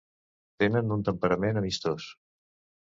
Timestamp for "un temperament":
0.97-1.63